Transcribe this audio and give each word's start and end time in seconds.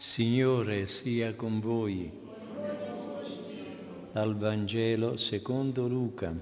Signore 0.00 0.86
sia 0.86 1.34
con 1.34 1.58
voi. 1.58 2.08
Dal 4.12 4.36
Vangelo 4.36 5.16
secondo 5.16 5.88
Luca. 5.88 6.32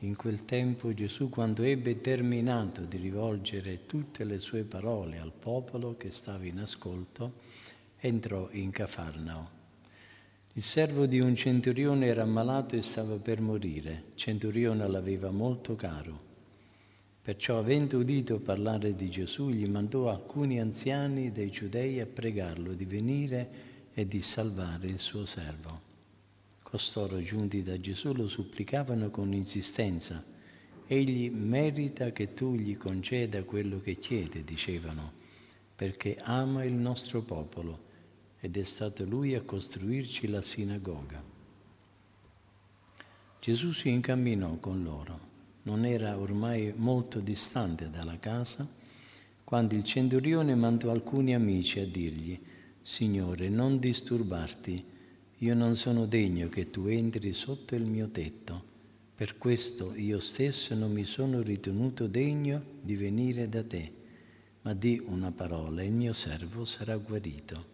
In 0.00 0.14
quel 0.14 0.44
tempo 0.44 0.92
Gesù, 0.92 1.30
quando 1.30 1.62
ebbe 1.62 2.02
terminato 2.02 2.82
di 2.82 2.98
rivolgere 2.98 3.86
tutte 3.86 4.24
le 4.24 4.38
sue 4.40 4.64
parole 4.64 5.18
al 5.18 5.32
popolo 5.32 5.96
che 5.96 6.10
stava 6.10 6.44
in 6.44 6.58
ascolto, 6.58 7.32
entrò 7.96 8.50
in 8.50 8.68
Cafarnao. 8.68 9.48
Il 10.52 10.60
servo 10.60 11.06
di 11.06 11.18
un 11.18 11.34
centurione 11.34 12.04
era 12.08 12.24
ammalato 12.24 12.76
e 12.76 12.82
stava 12.82 13.16
per 13.16 13.40
morire. 13.40 14.02
Centurione 14.16 14.86
l'aveva 14.86 15.30
molto 15.30 15.76
caro 15.76 16.31
Perciò, 17.22 17.58
avendo 17.58 17.98
udito 17.98 18.40
parlare 18.40 18.96
di 18.96 19.08
Gesù, 19.08 19.48
gli 19.48 19.68
mandò 19.68 20.10
alcuni 20.10 20.58
anziani 20.58 21.30
dei 21.30 21.50
giudei 21.50 22.00
a 22.00 22.06
pregarlo 22.06 22.72
di 22.72 22.84
venire 22.84 23.50
e 23.94 24.08
di 24.08 24.20
salvare 24.20 24.88
il 24.88 24.98
suo 24.98 25.24
servo. 25.24 25.90
Costoro, 26.64 27.20
giunti 27.20 27.62
da 27.62 27.78
Gesù, 27.78 28.12
lo 28.12 28.26
supplicavano 28.26 29.10
con 29.10 29.32
insistenza. 29.32 30.24
Egli 30.84 31.30
merita 31.30 32.10
che 32.10 32.34
tu 32.34 32.56
gli 32.56 32.76
conceda 32.76 33.44
quello 33.44 33.78
che 33.80 33.98
chiede, 33.98 34.42
dicevano, 34.42 35.12
perché 35.76 36.18
ama 36.20 36.64
il 36.64 36.74
nostro 36.74 37.22
popolo 37.22 37.90
ed 38.40 38.56
è 38.56 38.64
stato 38.64 39.04
lui 39.04 39.36
a 39.36 39.42
costruirci 39.42 40.26
la 40.26 40.42
sinagoga. 40.42 41.22
Gesù 43.38 43.70
si 43.70 43.90
incamminò 43.90 44.56
con 44.56 44.82
loro 44.82 45.31
non 45.64 45.84
era 45.84 46.18
ormai 46.18 46.72
molto 46.74 47.20
distante 47.20 47.88
dalla 47.90 48.18
casa, 48.18 48.68
quando 49.44 49.74
il 49.74 49.84
centurione 49.84 50.54
mandò 50.54 50.90
alcuni 50.90 51.34
amici 51.34 51.78
a 51.78 51.86
dirgli, 51.86 52.40
Signore, 52.80 53.48
non 53.48 53.78
disturbarti, 53.78 54.84
io 55.38 55.54
non 55.54 55.76
sono 55.76 56.06
degno 56.06 56.48
che 56.48 56.70
tu 56.70 56.86
entri 56.86 57.32
sotto 57.32 57.74
il 57.74 57.84
mio 57.84 58.08
tetto, 58.08 58.70
per 59.14 59.38
questo 59.38 59.94
io 59.94 60.18
stesso 60.20 60.74
non 60.74 60.90
mi 60.90 61.04
sono 61.04 61.42
ritenuto 61.42 62.06
degno 62.06 62.62
di 62.80 62.96
venire 62.96 63.48
da 63.48 63.62
te, 63.62 63.92
ma 64.62 64.74
di 64.74 65.00
una 65.06 65.30
parola, 65.30 65.82
il 65.82 65.92
mio 65.92 66.12
servo 66.12 66.64
sarà 66.64 66.96
guarito. 66.96 67.70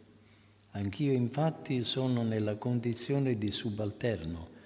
Anch'io 0.73 1.13
infatti 1.13 1.85
sono 1.85 2.23
nella 2.23 2.57
condizione 2.57 3.39
di 3.39 3.51
subalterno, 3.51 4.57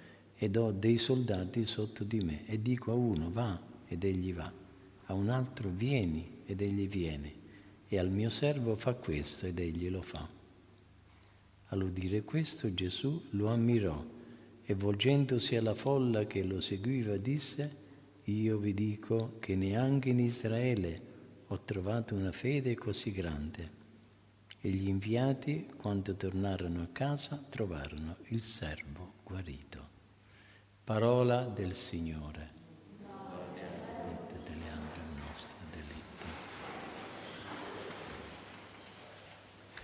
ed 0.43 0.57
ho 0.57 0.73
dei 0.73 0.98
soldati 0.98 1.65
sotto 1.65 2.03
di 2.03 2.19
me 2.19 2.45
e 2.47 2.61
dico 2.61 2.91
a 2.91 2.95
uno 2.97 3.31
va 3.31 3.61
ed 3.87 4.03
egli 4.03 4.35
va, 4.35 4.53
a 5.05 5.15
un 5.15 5.29
altro 5.29 5.69
vieni 5.69 6.39
ed 6.45 6.61
egli 6.61 6.89
viene 6.89 7.33
e 7.87 7.97
al 7.97 8.11
mio 8.11 8.29
servo 8.29 8.75
fa 8.75 8.95
questo 8.95 9.47
ed 9.47 9.61
egli 9.61 9.89
lo 9.89 10.03
fa. 10.03 10.29
All'udire 11.67 12.23
questo 12.23 12.75
Gesù 12.75 13.23
lo 13.31 13.51
ammirò 13.51 14.05
e 14.65 14.75
volgendosi 14.75 15.55
alla 15.55 15.77
folla 15.77 16.27
che 16.27 16.43
lo 16.43 16.61
seguiva 16.61 17.17
disse 17.19 17.77
io 18.25 18.59
vi 18.59 18.75
dico 18.75 19.37
che 19.39 19.55
neanche 19.55 20.09
in 20.09 20.19
Israele 20.19 21.03
ho 21.47 21.61
trovato 21.61 22.17
una 22.17 22.33
fede 22.33 22.75
così 22.75 23.13
grande. 23.13 23.70
E 24.61 24.70
gli 24.70 24.89
inviati, 24.89 25.69
quando 25.77 26.17
tornarono 26.17 26.83
a 26.83 26.89
casa, 26.91 27.37
trovarono 27.48 28.17
il 28.31 28.43
servo 28.43 29.13
guarito. 29.23 29.92
Parola 30.84 31.42
del 31.44 31.75
Signore. 31.75 32.50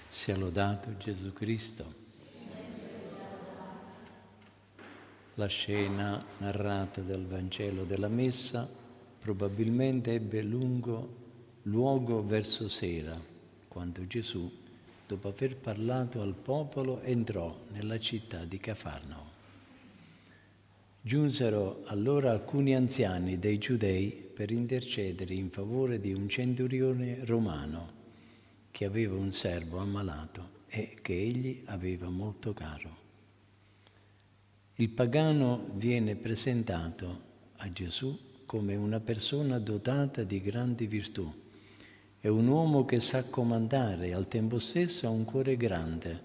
Sia 0.09 0.37
lodato 0.37 0.97
Gesù 0.97 1.33
Cristo. 1.33 1.95
La 5.35 5.47
scena 5.47 6.21
narrata 6.39 7.01
dal 7.01 7.25
Vangelo 7.25 7.85
della 7.85 8.09
Messa 8.09 8.69
probabilmente 9.21 10.15
ebbe 10.15 10.43
lungo 10.43 11.15
luogo 11.63 12.27
verso 12.27 12.69
sera, 12.69 13.17
quando 13.69 14.05
Gesù, 14.09 14.51
dopo 15.07 15.29
aver 15.29 15.57
parlato 15.59 16.23
al 16.23 16.35
popolo, 16.35 17.01
entrò 17.03 17.57
nella 17.69 18.01
città 18.01 18.45
di 18.45 18.59
Cafarnao. 18.59 19.38
Giunsero 21.09 21.85
allora 21.87 22.33
alcuni 22.33 22.77
anziani 22.77 23.39
dei 23.39 23.57
giudei 23.57 24.11
per 24.11 24.51
intercedere 24.51 25.33
in 25.33 25.49
favore 25.49 26.01
di 26.01 26.13
un 26.13 26.29
centurione 26.29 27.25
romano 27.25 27.93
che 28.71 28.85
aveva 28.85 29.15
un 29.17 29.31
servo 29.31 29.79
ammalato 29.79 30.67
e 30.67 30.95
che 31.01 31.19
egli 31.19 31.63
aveva 31.65 32.11
molto 32.11 32.53
caro. 32.53 32.97
Il 34.75 34.91
pagano 34.91 35.71
viene 35.77 36.15
presentato 36.15 37.21
a 37.57 37.73
Gesù 37.73 38.15
come 38.45 38.77
una 38.77 39.01
persona 39.01 39.59
dotata 39.59 40.25
di 40.25 40.43
grandi 40.43 40.87
virtù. 40.87 41.27
È 42.21 42.29
un 42.29 42.47
uomo 42.47 42.85
che 42.85 43.01
sa 43.01 43.31
comandare 43.31 44.13
al 44.13 44.29
tempo 44.29 44.59
stesso 44.59 45.07
ha 45.07 45.11
un 45.11 45.25
cuore 45.25 45.57
grande, 45.57 46.23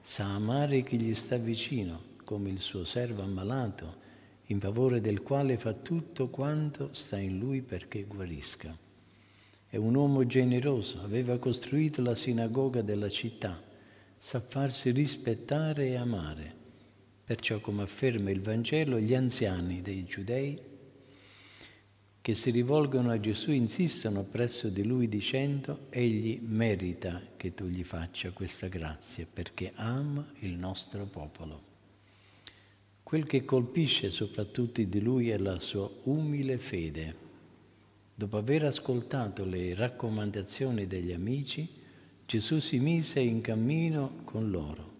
sa 0.00 0.34
amare 0.34 0.82
chi 0.84 0.98
gli 0.98 1.12
sta 1.12 1.36
vicino, 1.36 2.00
come 2.24 2.48
il 2.48 2.60
suo 2.60 2.86
servo 2.86 3.20
ammalato 3.20 4.00
in 4.52 4.60
favore 4.60 5.00
del 5.00 5.22
quale 5.22 5.56
fa 5.56 5.72
tutto 5.72 6.28
quanto 6.28 6.90
sta 6.92 7.18
in 7.18 7.38
lui 7.38 7.62
perché 7.62 8.04
guarisca. 8.04 8.76
È 9.66 9.76
un 9.76 9.94
uomo 9.94 10.26
generoso, 10.26 11.00
aveva 11.00 11.38
costruito 11.38 12.02
la 12.02 12.14
sinagoga 12.14 12.82
della 12.82 13.08
città, 13.08 13.60
sa 14.18 14.40
farsi 14.40 14.90
rispettare 14.90 15.88
e 15.88 15.96
amare. 15.96 16.54
Perciò, 17.24 17.60
come 17.60 17.82
afferma 17.82 18.30
il 18.30 18.42
Vangelo, 18.42 19.00
gli 19.00 19.14
anziani 19.14 19.80
dei 19.80 20.04
giudei 20.04 20.70
che 22.20 22.34
si 22.34 22.50
rivolgono 22.50 23.10
a 23.10 23.18
Gesù 23.18 23.50
insistono 23.50 24.22
presso 24.22 24.68
di 24.68 24.84
lui 24.84 25.08
dicendo, 25.08 25.86
egli 25.90 26.38
merita 26.40 27.20
che 27.36 27.52
tu 27.52 27.64
gli 27.64 27.82
faccia 27.82 28.30
questa 28.30 28.68
grazia 28.68 29.26
perché 29.32 29.72
ama 29.74 30.24
il 30.40 30.52
nostro 30.52 31.04
popolo. 31.06 31.71
Quel 33.12 33.26
che 33.26 33.44
colpisce 33.44 34.08
soprattutto 34.08 34.82
di 34.82 35.00
lui 35.02 35.28
è 35.28 35.36
la 35.36 35.60
sua 35.60 35.86
umile 36.04 36.56
fede. 36.56 37.14
Dopo 38.14 38.38
aver 38.38 38.64
ascoltato 38.64 39.44
le 39.44 39.74
raccomandazioni 39.74 40.86
degli 40.86 41.12
amici, 41.12 41.68
Gesù 42.24 42.58
si 42.58 42.78
mise 42.78 43.20
in 43.20 43.42
cammino 43.42 44.20
con 44.24 44.50
loro. 44.50 44.92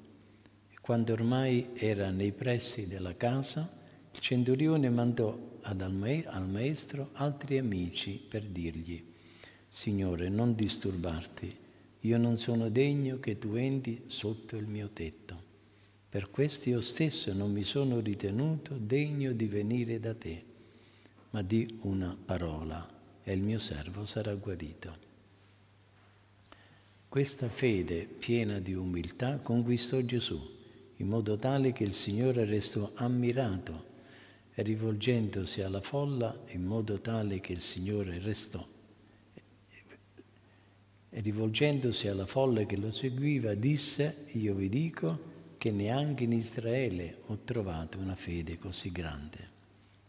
Quando 0.82 1.14
ormai 1.14 1.70
era 1.72 2.10
nei 2.10 2.32
pressi 2.32 2.86
della 2.86 3.16
casa, 3.16 3.80
il 4.12 4.20
centurione 4.20 4.90
mandò 4.90 5.58
al 5.62 6.46
maestro 6.46 7.12
altri 7.14 7.56
amici 7.56 8.22
per 8.28 8.46
dirgli, 8.46 9.02
Signore, 9.66 10.28
non 10.28 10.54
disturbarti, 10.54 11.56
io 12.00 12.18
non 12.18 12.36
sono 12.36 12.68
degno 12.68 13.18
che 13.20 13.38
tu 13.38 13.54
entri 13.54 14.02
sotto 14.08 14.56
il 14.56 14.66
mio 14.66 14.90
tetto 14.90 15.41
per 16.12 16.28
questo 16.28 16.68
io 16.68 16.82
stesso 16.82 17.32
non 17.32 17.50
mi 17.50 17.64
sono 17.64 17.98
ritenuto 18.00 18.76
degno 18.76 19.32
di 19.32 19.46
venire 19.46 19.98
da 19.98 20.14
te, 20.14 20.44
ma 21.30 21.40
di 21.40 21.78
una 21.84 22.14
parola 22.22 22.86
e 23.22 23.32
il 23.32 23.40
mio 23.40 23.58
servo 23.58 24.04
sarà 24.04 24.34
guarito. 24.34 24.94
Questa 27.08 27.48
fede 27.48 28.04
piena 28.04 28.58
di 28.58 28.74
umiltà 28.74 29.38
conquistò 29.38 30.02
Gesù, 30.02 30.38
in 30.96 31.08
modo 31.08 31.38
tale 31.38 31.72
che 31.72 31.84
il 31.84 31.94
Signore 31.94 32.44
restò 32.44 32.90
ammirato 32.96 33.84
e 34.52 34.62
rivolgendosi 34.62 35.62
alla 35.62 35.80
folla 35.80 36.38
in 36.48 36.62
modo 36.62 37.00
tale 37.00 37.40
che 37.40 37.54
il 37.54 37.62
Signore 37.62 38.18
restò 38.18 38.62
e 41.08 41.20
rivolgendosi 41.20 42.06
alla 42.08 42.26
folla 42.26 42.64
che 42.64 42.76
lo 42.76 42.90
seguiva 42.90 43.54
disse, 43.54 44.26
io 44.32 44.54
vi 44.54 44.68
dico, 44.68 45.31
che 45.62 45.70
neanche 45.70 46.24
in 46.24 46.32
Israele 46.32 47.18
ho 47.26 47.38
trovato 47.44 47.96
una 48.00 48.16
fede 48.16 48.58
così 48.58 48.90
grande. 48.90 49.50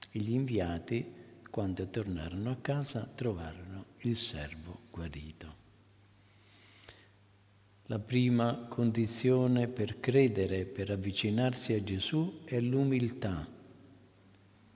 E 0.09 0.17
gli 0.17 0.31
inviati, 0.31 1.05
quando 1.47 1.88
tornarono 1.89 2.50
a 2.50 2.55
casa, 2.55 3.07
trovarono 3.13 3.85
il 4.00 4.15
servo 4.15 4.79
guarito. 4.89 5.55
La 7.85 8.00
prima 8.00 8.65
condizione 8.67 9.67
per 9.67 10.00
credere, 10.00 10.65
per 10.65 10.89
avvicinarsi 10.89 11.73
a 11.73 11.83
Gesù, 11.83 12.39
è 12.45 12.59
l'umiltà. 12.59 13.47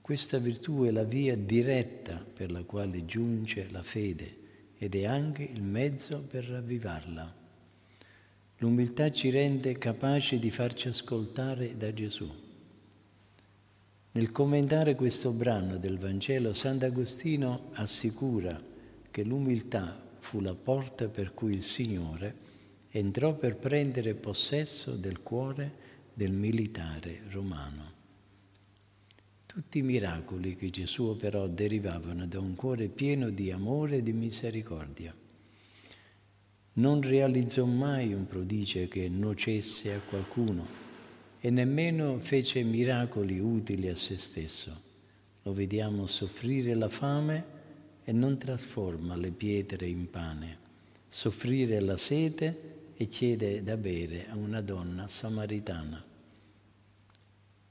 Questa 0.00 0.38
virtù 0.38 0.84
è 0.84 0.92
la 0.92 1.02
via 1.02 1.36
diretta 1.36 2.24
per 2.24 2.52
la 2.52 2.62
quale 2.62 3.04
giunge 3.04 3.68
la 3.72 3.82
fede 3.82 4.36
ed 4.78 4.94
è 4.94 5.06
anche 5.06 5.42
il 5.42 5.60
mezzo 5.64 6.24
per 6.24 6.44
ravvivarla. 6.44 7.37
L'umiltà 8.60 9.10
ci 9.12 9.30
rende 9.30 9.78
capaci 9.78 10.40
di 10.40 10.50
farci 10.50 10.88
ascoltare 10.88 11.76
da 11.76 11.92
Gesù. 11.94 12.28
Nel 14.10 14.32
commentare 14.32 14.96
questo 14.96 15.30
brano 15.30 15.76
del 15.76 15.96
Vangelo, 15.96 16.52
Sant'Agostino 16.52 17.70
assicura 17.74 18.60
che 19.12 19.22
l'umiltà 19.22 19.96
fu 20.18 20.40
la 20.40 20.54
porta 20.54 21.08
per 21.08 21.34
cui 21.34 21.52
il 21.52 21.62
Signore 21.62 22.34
entrò 22.90 23.34
per 23.34 23.56
prendere 23.56 24.14
possesso 24.14 24.96
del 24.96 25.22
cuore 25.22 25.86
del 26.12 26.32
militare 26.32 27.20
romano. 27.30 27.92
Tutti 29.46 29.78
i 29.78 29.82
miracoli 29.82 30.56
che 30.56 30.70
Gesù 30.70 31.04
operò 31.04 31.46
derivavano 31.46 32.26
da 32.26 32.40
un 32.40 32.56
cuore 32.56 32.88
pieno 32.88 33.30
di 33.30 33.52
amore 33.52 33.98
e 33.98 34.02
di 34.02 34.12
misericordia. 34.12 35.14
Non 36.78 37.00
realizzò 37.00 37.64
mai 37.64 38.12
un 38.14 38.28
prodigio 38.28 38.86
che 38.86 39.08
nocesse 39.08 39.94
a 39.94 40.00
qualcuno 40.00 40.64
e 41.40 41.50
nemmeno 41.50 42.20
fece 42.20 42.62
miracoli 42.62 43.40
utili 43.40 43.88
a 43.88 43.96
se 43.96 44.16
stesso. 44.16 44.80
Lo 45.42 45.52
vediamo 45.52 46.06
soffrire 46.06 46.76
la 46.76 46.88
fame 46.88 47.44
e 48.04 48.12
non 48.12 48.38
trasforma 48.38 49.16
le 49.16 49.32
pietre 49.32 49.88
in 49.88 50.08
pane, 50.08 50.58
soffrire 51.08 51.80
la 51.80 51.96
sete 51.96 52.92
e 52.94 53.08
chiede 53.08 53.64
da 53.64 53.76
bere 53.76 54.28
a 54.28 54.36
una 54.36 54.60
donna 54.60 55.08
samaritana. 55.08 56.04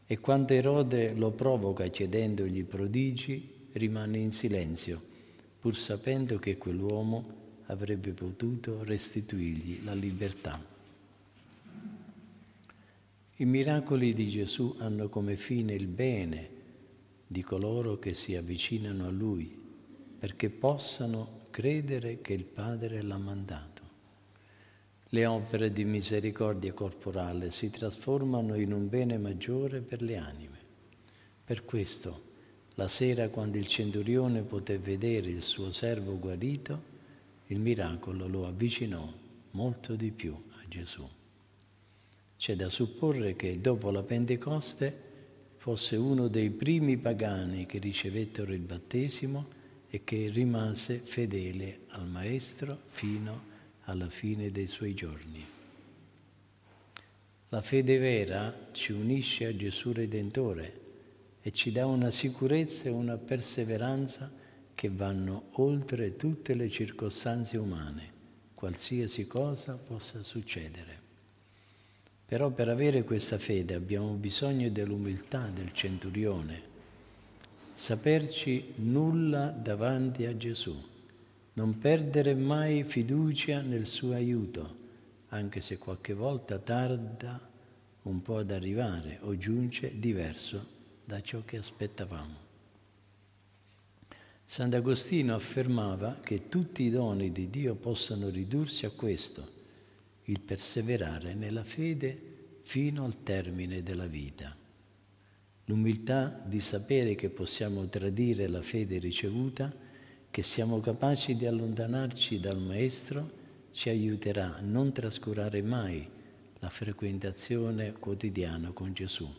E 0.06 0.20
quando 0.20 0.52
Erode 0.52 1.14
lo 1.14 1.32
provoca 1.32 1.88
chiedendogli 1.88 2.66
prodigi, 2.66 3.70
rimane 3.72 4.18
in 4.18 4.32
silenzio, 4.32 5.02
pur 5.62 5.78
sapendo 5.78 6.40
che 6.40 6.58
quell'uomo 6.58 7.46
avrebbe 7.68 8.12
potuto 8.12 8.84
restituirgli 8.84 9.84
la 9.84 9.94
libertà. 9.94 10.76
I 13.40 13.46
miracoli 13.46 14.14
di 14.14 14.30
Gesù 14.30 14.76
hanno 14.80 15.10
come 15.10 15.38
fine 15.38 15.74
il 15.74 15.88
bene 15.88 16.50
di 17.28 17.44
coloro 17.44 18.00
che 18.00 18.14
si 18.14 18.36
avvicinano 18.36 19.06
a 19.06 19.10
Lui 19.12 19.66
perché 20.18 20.50
possano 20.50 21.42
credere 21.52 22.22
che 22.22 22.34
il 22.34 22.46
Padre 22.46 23.02
l'ha 23.02 23.18
mandato. 23.18 23.82
Le 25.10 25.26
opere 25.26 25.72
di 25.72 25.86
misericordia 25.86 26.74
corporale 26.74 27.52
si 27.52 27.70
trasformano 27.70 28.56
in 28.56 28.74
un 28.74 28.90
bene 28.90 29.18
maggiore 29.18 29.80
per 29.80 30.02
le 30.02 30.18
anime. 30.18 30.58
Per 31.46 31.64
questo, 31.64 32.22
la 32.76 32.88
sera 32.88 33.30
quando 33.30 33.58
il 33.58 33.68
centurione 33.68 34.42
poté 34.42 34.78
vedere 34.78 35.30
il 35.30 35.44
suo 35.44 35.72
servo 35.72 36.20
guarito, 36.20 36.96
il 37.48 37.60
miracolo 37.60 38.28
lo 38.28 38.46
avvicinò 38.46 39.12
molto 39.52 39.96
di 39.96 40.12
più 40.12 40.34
a 40.34 40.68
Gesù. 40.68 41.08
C'è 42.38 42.56
da 42.56 42.70
supporre 42.70 43.36
che 43.36 43.60
dopo 43.60 43.90
la 43.90 44.04
Pentecoste 44.04 45.06
fosse 45.58 45.96
uno 45.96 46.28
dei 46.28 46.50
primi 46.50 46.98
pagani 46.98 47.66
che 47.66 47.80
ricevettero 47.80 48.54
il 48.54 48.62
battesimo 48.62 49.56
e 49.90 50.04
che 50.04 50.30
rimase 50.30 50.98
fedele 50.98 51.80
al 51.90 52.08
Maestro 52.08 52.78
fino 52.90 53.56
alla 53.86 54.10
fine 54.10 54.52
dei 54.52 54.68
suoi 54.68 54.94
giorni. 54.94 55.46
La 57.50 57.62
fede 57.62 57.98
vera 57.98 58.68
ci 58.74 58.92
unisce 58.92 59.46
a 59.46 59.56
Gesù 59.56 59.94
Redentore 59.94 60.82
e 61.42 61.52
ci 61.52 61.72
dà 61.72 61.86
una 61.86 62.12
sicurezza 62.12 62.90
e 62.90 62.92
una 62.92 63.16
perseveranza 63.16 64.30
che 64.78 64.90
vanno 64.90 65.46
oltre 65.54 66.18
tutte 66.18 66.54
le 66.54 66.70
circostanze 66.70 67.58
umane, 67.58 68.12
qualsiasi 68.54 69.26
cosa 69.26 69.76
possa 69.76 70.22
succedere. 70.22 71.00
Però 72.28 72.52
per 72.52 72.70
avere 72.70 73.04
questa 73.04 73.40
fede 73.40 73.74
abbiamo 73.74 74.12
bisogno 74.12 74.70
dell'umiltà 74.70 75.50
del 75.52 75.72
centurione, 75.74 76.62
saperci 77.74 78.74
nulla 78.76 79.48
davanti 79.48 80.28
a 80.28 80.38
Gesù, 80.38 80.80
non 81.54 81.80
perdere 81.80 82.36
mai 82.36 82.84
fiducia 82.84 83.62
nel 83.62 83.88
suo 83.88 84.14
aiuto, 84.14 84.76
anche 85.30 85.60
se 85.60 85.80
qualche 85.80 86.14
volta 86.14 86.60
tarda 86.60 87.42
un 88.04 88.22
po' 88.22 88.38
ad 88.38 88.52
arrivare 88.52 89.18
o 89.22 89.36
giunge 89.38 89.98
diverso 89.98 90.64
da 91.04 91.20
ciò 91.24 91.42
che 91.44 91.58
aspettavamo. 91.58 92.47
Sant'Agostino 94.50 95.36
affermava 95.36 96.22
che 96.24 96.48
tutti 96.48 96.84
i 96.84 96.90
doni 96.90 97.34
di 97.34 97.50
Dio 97.50 97.76
possano 97.76 98.30
ridursi 98.30 98.86
a 98.86 98.92
questo, 98.92 99.46
il 100.24 100.40
perseverare 100.40 101.34
nella 101.34 101.66
fede 101.66 102.62
fino 102.62 103.04
al 103.04 103.24
termine 103.24 103.84
della 103.84 104.08
vita. 104.08 104.56
L'umiltà 105.66 106.42
di 106.46 106.62
sapere 106.62 107.16
che 107.16 107.28
possiamo 107.28 107.90
tradire 107.90 108.48
la 108.48 108.62
fede 108.62 109.00
ricevuta, 109.00 109.70
che 110.32 110.42
siamo 110.44 110.80
capaci 110.80 111.36
di 111.36 111.46
allontanarci 111.46 112.40
dal 112.40 112.58
Maestro, 112.58 113.30
ci 113.72 113.90
aiuterà 113.90 114.56
a 114.56 114.62
non 114.62 114.94
trascurare 114.94 115.62
mai 115.62 116.08
la 116.60 116.70
frequentazione 116.70 117.92
quotidiana 118.00 118.72
con 118.72 118.94
Gesù, 118.94 119.30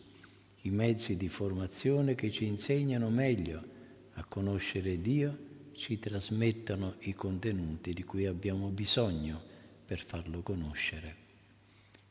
i 0.61 0.69
mezzi 0.69 1.17
di 1.17 1.29
formazione 1.29 2.13
che 2.13 2.29
ci 2.29 2.45
insegnano 2.45 3.09
meglio 3.09 3.77
a 4.19 4.25
conoscere 4.27 4.99
Dio, 4.99 5.47
ci 5.73 5.97
trasmettono 5.97 6.95
i 6.99 7.15
contenuti 7.15 7.93
di 7.93 8.03
cui 8.03 8.25
abbiamo 8.25 8.67
bisogno 8.67 9.41
per 9.85 10.03
farlo 10.05 10.41
conoscere. 10.41 11.15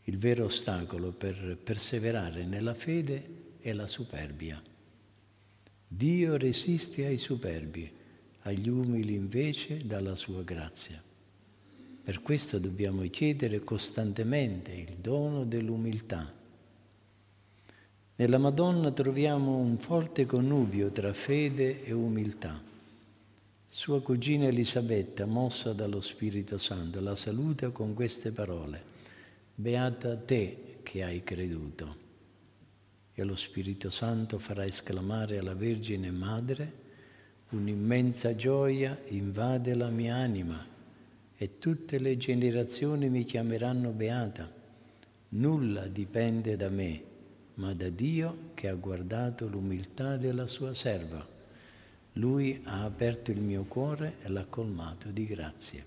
Il 0.04 0.16
vero 0.16 0.46
ostacolo 0.46 1.12
per 1.12 1.58
perseverare 1.62 2.46
nella 2.46 2.72
fede 2.72 3.56
è 3.60 3.74
la 3.74 3.86
superbia. 3.86 4.60
Dio 5.86 6.36
resiste 6.38 7.04
ai 7.04 7.18
superbi, 7.18 7.90
agli 8.40 8.68
umili 8.70 9.14
invece 9.14 9.84
dalla 9.84 10.16
sua 10.16 10.42
grazia. 10.42 11.02
Per 12.02 12.22
questo 12.22 12.58
dobbiamo 12.58 13.02
chiedere 13.10 13.60
costantemente 13.60 14.72
il 14.72 14.96
dono 14.96 15.44
dell'umiltà. 15.44 16.32
Nella 18.20 18.38
Madonna 18.38 18.90
troviamo 18.90 19.58
un 19.58 19.78
forte 19.78 20.26
connubio 20.26 20.90
tra 20.90 21.12
fede 21.12 21.84
e 21.84 21.92
umiltà. 21.92 22.60
Sua 23.64 24.02
cugina 24.02 24.46
Elisabetta, 24.46 25.24
mossa 25.24 25.72
dallo 25.72 26.00
Spirito 26.00 26.58
Santo, 26.58 27.00
la 27.00 27.14
saluta 27.14 27.70
con 27.70 27.94
queste 27.94 28.32
parole. 28.32 28.82
Beata 29.54 30.16
te 30.16 30.78
che 30.82 31.04
hai 31.04 31.22
creduto 31.22 31.94
e 33.14 33.22
lo 33.22 33.36
Spirito 33.36 33.88
Santo 33.88 34.40
farà 34.40 34.64
esclamare 34.64 35.38
alla 35.38 35.54
Vergine 35.54 36.10
Madre, 36.10 36.72
un'immensa 37.50 38.34
gioia 38.34 38.98
invade 39.10 39.74
la 39.76 39.90
mia 39.90 40.16
anima 40.16 40.66
e 41.36 41.58
tutte 41.60 42.00
le 42.00 42.16
generazioni 42.16 43.10
mi 43.10 43.22
chiameranno 43.22 43.90
beata. 43.90 44.50
Nulla 45.28 45.86
dipende 45.86 46.56
da 46.56 46.68
me, 46.68 47.02
ma 47.58 47.74
da 47.74 47.88
Dio 47.88 48.50
che 48.54 48.68
ha 48.68 48.74
guardato 48.74 49.48
l'umiltà 49.48 50.16
della 50.16 50.46
sua 50.46 50.74
serva. 50.74 51.26
Lui 52.14 52.60
ha 52.64 52.84
aperto 52.84 53.30
il 53.30 53.40
mio 53.40 53.64
cuore 53.64 54.16
e 54.22 54.28
l'ha 54.28 54.46
colmato 54.46 55.10
di 55.10 55.26
grazie. 55.26 55.84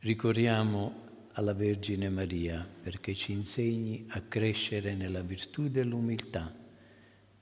Ricorriamo 0.00 1.10
alla 1.32 1.54
Vergine 1.54 2.08
Maria 2.08 2.66
perché 2.82 3.14
ci 3.14 3.32
insegni 3.32 4.06
a 4.08 4.20
crescere 4.22 4.94
nella 4.94 5.22
virtù 5.22 5.68
dell'umiltà, 5.68 6.52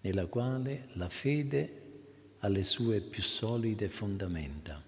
nella 0.02 0.26
quale 0.26 0.88
la 0.92 1.08
fede 1.08 1.82
ha 2.38 2.48
le 2.48 2.62
sue 2.62 3.00
più 3.00 3.22
solide 3.22 3.88
fondamenta. 3.88 4.82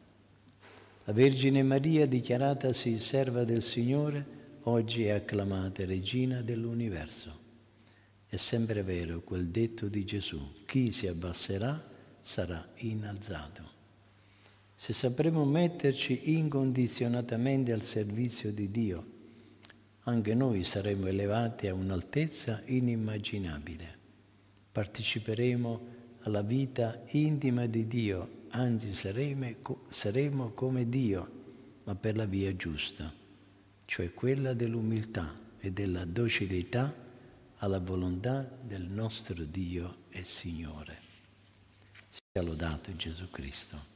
La 1.04 1.12
Vergine 1.12 1.62
Maria, 1.62 2.06
dichiaratasi 2.06 2.98
serva 2.98 3.44
del 3.44 3.62
Signore, 3.62 4.40
oggi 4.64 5.04
è 5.04 5.10
acclamata 5.10 5.84
regina 5.84 6.42
dell'universo. 6.42 7.40
È 8.26 8.36
sempre 8.36 8.82
vero 8.82 9.20
quel 9.20 9.48
detto 9.48 9.88
di 9.88 10.04
Gesù, 10.04 10.40
chi 10.64 10.92
si 10.92 11.06
abbasserà 11.06 11.90
sarà 12.20 12.66
innalzato. 12.76 13.70
Se 14.74 14.92
sapremo 14.92 15.44
metterci 15.44 16.32
incondizionatamente 16.36 17.72
al 17.72 17.82
servizio 17.82 18.52
di 18.52 18.70
Dio, 18.70 19.06
anche 20.04 20.34
noi 20.34 20.64
saremo 20.64 21.06
elevati 21.06 21.68
a 21.68 21.74
un'altezza 21.74 22.62
inimmaginabile. 22.66 23.98
Parteciperemo 24.72 25.80
alla 26.22 26.42
vita 26.42 27.02
intima 27.10 27.66
di 27.66 27.86
Dio, 27.86 28.46
anzi 28.50 28.92
saremo, 28.94 30.50
come 30.54 30.88
Dio, 30.88 31.30
ma 31.84 31.94
per 31.94 32.16
la 32.16 32.24
via 32.24 32.54
giusta, 32.56 33.12
cioè 33.84 34.12
quella 34.12 34.54
dell'umiltà 34.54 35.38
e 35.58 35.72
della 35.72 36.04
docilità 36.04 36.92
alla 37.58 37.78
volontà 37.78 38.48
del 38.60 38.82
nostro 38.82 39.44
Dio 39.44 40.04
e 40.10 40.24
Signore. 40.24 40.98
Sia 42.08 42.42
lodato 42.42 42.94
Gesù 42.96 43.30
Cristo. 43.30 43.91